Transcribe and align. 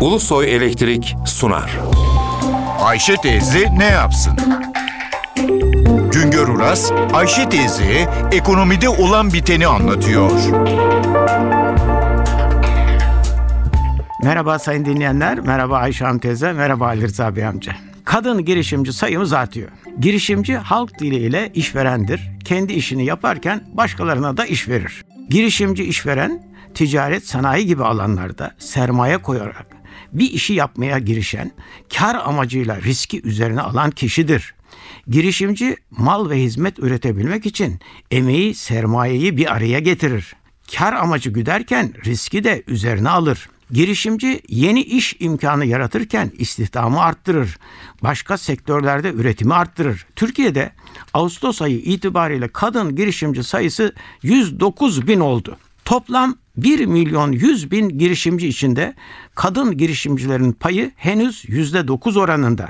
Ulusoy 0.00 0.54
Elektrik 0.56 1.16
sunar. 1.26 1.78
Ayşe 2.80 3.16
teyze 3.16 3.78
ne 3.78 3.84
yapsın? 3.84 4.32
Güngör 6.12 6.48
Uras, 6.48 6.92
Ayşe 7.12 7.48
teyze 7.48 8.08
ekonomide 8.32 8.88
olan 8.88 9.32
biteni 9.32 9.66
anlatıyor. 9.66 10.30
Merhaba 14.22 14.58
sayın 14.58 14.84
dinleyenler, 14.84 15.40
merhaba 15.40 15.76
Ayşe 15.76 16.04
Hanım 16.04 16.18
teyze, 16.18 16.52
merhaba 16.52 16.86
Ali 16.86 17.02
Rıza 17.02 17.36
Bey 17.36 17.46
amca. 17.46 17.72
Kadın 18.04 18.44
girişimci 18.44 18.92
sayımız 18.92 19.32
artıyor. 19.32 19.68
Girişimci 20.00 20.56
halk 20.56 20.98
diliyle 20.98 21.50
işverendir. 21.54 22.30
Kendi 22.44 22.72
işini 22.72 23.04
yaparken 23.04 23.60
başkalarına 23.74 24.36
da 24.36 24.46
iş 24.46 24.68
verir. 24.68 25.04
Girişimci 25.28 25.84
işveren 25.84 26.42
ticaret, 26.74 27.26
sanayi 27.26 27.66
gibi 27.66 27.84
alanlarda 27.84 28.50
sermaye 28.58 29.18
koyarak 29.18 29.79
bir 30.12 30.30
işi 30.30 30.54
yapmaya 30.54 30.98
girişen, 30.98 31.50
kar 31.94 32.14
amacıyla 32.14 32.82
riski 32.82 33.22
üzerine 33.22 33.60
alan 33.60 33.90
kişidir. 33.90 34.54
Girişimci 35.08 35.76
mal 35.90 36.30
ve 36.30 36.42
hizmet 36.42 36.78
üretebilmek 36.78 37.46
için 37.46 37.80
emeği, 38.10 38.54
sermayeyi 38.54 39.36
bir 39.36 39.52
araya 39.52 39.78
getirir. 39.78 40.34
Kar 40.76 40.92
amacı 40.92 41.30
güderken 41.30 41.92
riski 42.04 42.44
de 42.44 42.62
üzerine 42.66 43.08
alır. 43.08 43.48
Girişimci 43.70 44.40
yeni 44.48 44.82
iş 44.82 45.16
imkanı 45.20 45.66
yaratırken 45.66 46.32
istihdamı 46.38 47.00
arttırır. 47.00 47.58
Başka 48.02 48.38
sektörlerde 48.38 49.12
üretimi 49.12 49.54
arttırır. 49.54 50.06
Türkiye'de 50.16 50.72
Ağustos 51.14 51.62
ayı 51.62 51.78
itibariyle 51.78 52.48
kadın 52.48 52.96
girişimci 52.96 53.44
sayısı 53.44 53.94
109 54.22 55.06
bin 55.08 55.20
oldu. 55.20 55.56
Toplam 55.90 56.36
1 56.56 56.86
milyon 56.86 57.32
100 57.32 57.70
bin 57.70 57.98
girişimci 57.98 58.48
içinde 58.48 58.94
kadın 59.34 59.76
girişimcilerin 59.76 60.52
payı 60.52 60.92
henüz 60.96 61.44
%9 61.44 62.18
oranında. 62.18 62.68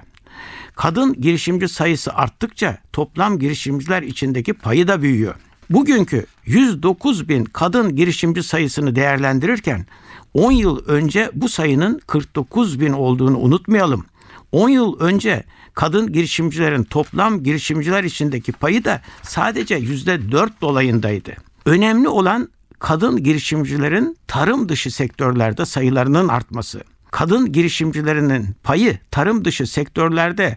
Kadın 0.76 1.20
girişimci 1.20 1.68
sayısı 1.68 2.14
arttıkça 2.14 2.78
toplam 2.92 3.38
girişimciler 3.38 4.02
içindeki 4.02 4.52
payı 4.52 4.88
da 4.88 5.02
büyüyor. 5.02 5.34
Bugünkü 5.70 6.26
109 6.46 7.28
bin 7.28 7.44
kadın 7.44 7.96
girişimci 7.96 8.42
sayısını 8.42 8.96
değerlendirirken 8.96 9.86
10 10.34 10.52
yıl 10.52 10.84
önce 10.86 11.30
bu 11.34 11.48
sayının 11.48 12.00
49 12.06 12.80
bin 12.80 12.92
olduğunu 12.92 13.38
unutmayalım. 13.38 14.04
10 14.52 14.68
yıl 14.68 15.00
önce 15.00 15.44
kadın 15.74 16.12
girişimcilerin 16.12 16.84
toplam 16.84 17.42
girişimciler 17.42 18.04
içindeki 18.04 18.52
payı 18.52 18.84
da 18.84 19.02
sadece 19.22 19.78
%4 19.78 20.50
dolayındaydı. 20.60 21.32
Önemli 21.66 22.08
olan 22.08 22.48
kadın 22.80 23.22
girişimcilerin 23.22 24.16
tarım 24.26 24.68
dışı 24.68 24.90
sektörlerde 24.90 25.66
sayılarının 25.66 26.28
artması. 26.28 26.82
Kadın 27.10 27.52
girişimcilerinin 27.52 28.46
payı 28.62 28.98
tarım 29.10 29.44
dışı 29.44 29.66
sektörlerde 29.66 30.56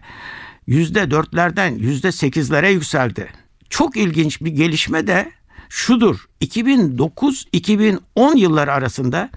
%4'lerden 0.68 1.78
%8'lere 1.78 2.72
yükseldi. 2.72 3.32
Çok 3.70 3.96
ilginç 3.96 4.40
bir 4.40 4.50
gelişme 4.50 5.06
de 5.06 5.32
şudur. 5.68 6.24
2009-2010 6.42 8.38
yılları 8.38 8.72
arasında 8.72 9.30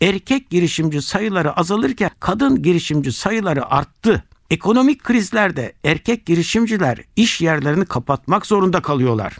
erkek 0.00 0.50
girişimci 0.50 1.02
sayıları 1.02 1.52
azalırken 1.52 2.10
kadın 2.20 2.62
girişimci 2.62 3.12
sayıları 3.12 3.70
arttı. 3.70 4.24
Ekonomik 4.50 5.04
krizlerde 5.04 5.72
erkek 5.84 6.26
girişimciler 6.26 6.98
iş 7.16 7.40
yerlerini 7.40 7.84
kapatmak 7.84 8.46
zorunda 8.46 8.82
kalıyorlar. 8.82 9.36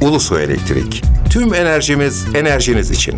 Ulusoy 0.00 0.44
Elektrik. 0.44 1.02
Tüm 1.30 1.54
enerjimiz 1.54 2.26
enerjiniz 2.34 2.90
için. 2.90 3.14